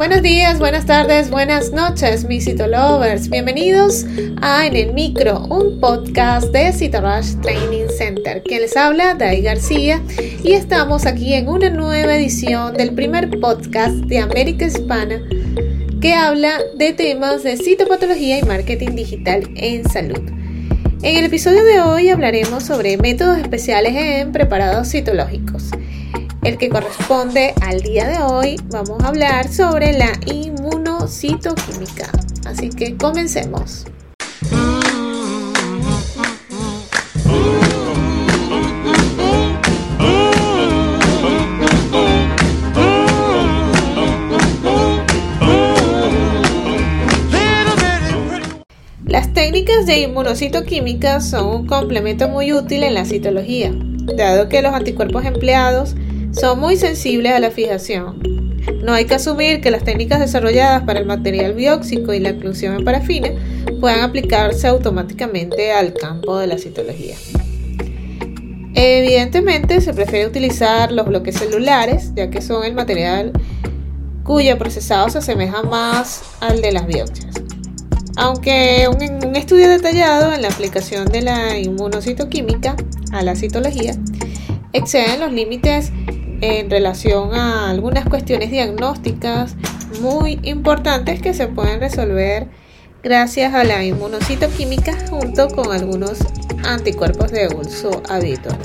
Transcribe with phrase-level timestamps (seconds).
[0.00, 3.28] Buenos días, buenas tardes, buenas noches, mis Citolovers.
[3.28, 4.06] Bienvenidos
[4.40, 8.42] a En el Micro, un podcast de Citorush Training Center.
[8.42, 10.00] Quien les habla, Dai García,
[10.42, 15.20] y estamos aquí en una nueva edición del primer podcast de América Hispana
[16.00, 20.22] que habla de temas de citopatología y marketing digital en salud.
[21.02, 25.72] En el episodio de hoy hablaremos sobre métodos especiales en preparados citológicos
[26.50, 32.10] el que corresponde al día de hoy, vamos a hablar sobre la inmunocitoquímica.
[32.44, 33.86] Así que comencemos.
[49.04, 53.70] Las técnicas de inmunocitoquímica son un complemento muy útil en la citología,
[54.16, 55.94] dado que los anticuerpos empleados
[56.32, 58.20] son muy sensibles a la fijación.
[58.82, 62.76] No hay que asumir que las técnicas desarrolladas para el material bióxico y la inclusión
[62.76, 63.30] en parafina
[63.80, 67.16] puedan aplicarse automáticamente al campo de la citología.
[68.74, 73.32] Evidentemente se prefiere utilizar los bloques celulares, ya que son el material
[74.22, 77.34] cuyo procesado se asemeja más al de las biopsias.
[78.16, 82.76] Aunque un, un estudio detallado en la aplicación de la inmunocitoquímica
[83.12, 83.94] a la citología
[84.72, 85.92] exceden los límites
[86.40, 89.56] en relación a algunas cuestiones diagnósticas
[90.00, 92.48] muy importantes que se pueden resolver
[93.02, 96.18] gracias a la inmunocitoquímica junto con algunos
[96.64, 98.58] anticuerpos de uso habitual.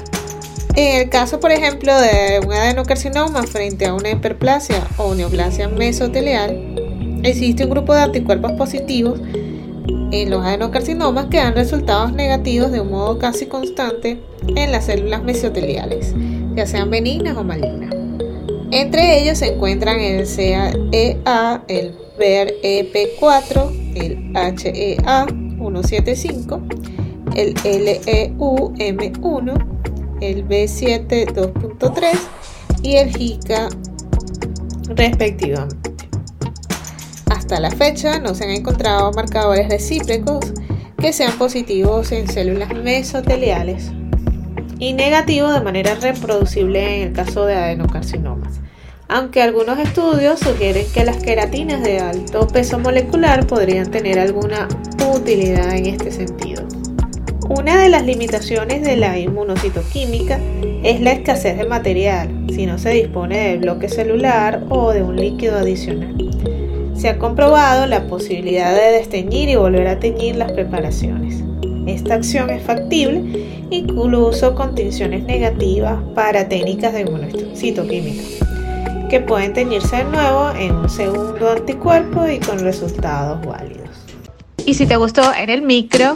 [0.76, 7.22] En el caso, por ejemplo, de un adenocarcinoma frente a una hiperplasia o neoplasia mesotelial,
[7.24, 9.22] existe un grupo de anticuerpos positivos
[10.22, 14.22] en los adenocarcinomas que dan resultados negativos de un modo casi constante
[14.56, 16.14] en las células mesoteliales
[16.56, 17.94] ya sean benignas o malignas.
[18.72, 20.72] Entre ellos se encuentran el CEA,
[21.68, 26.62] el BER-EP4, el HEA175,
[27.36, 29.54] el LEU-M1,
[30.22, 32.18] el B7 2.3
[32.82, 33.68] y el JICA
[34.96, 35.95] respectivamente.
[37.46, 40.52] Hasta la fecha no se han encontrado marcadores recíprocos
[40.98, 43.92] que sean positivos en células mesoteliales
[44.80, 48.62] y negativo de manera reproducible en el caso de adenocarcinomas.
[49.08, 54.68] Aunque algunos estudios sugieren que las queratinas de alto peso molecular podrían tener alguna
[55.14, 56.64] utilidad en este sentido.
[57.48, 60.40] Una de las limitaciones de la inmunocitoquímica
[60.84, 65.16] es la escasez de material, si no se dispone de bloque celular o de un
[65.16, 66.16] líquido adicional.
[66.96, 71.44] Se ha comprobado la posibilidad de desteñir y volver a teñir las preparaciones.
[71.86, 78.24] Esta acción es factible incluso con tensiones negativas para técnicas de inmunocitoquímica,
[79.10, 83.90] que pueden teñirse de nuevo en un segundo anticuerpo y con resultados válidos.
[84.66, 86.16] Y si te gustó en el micro,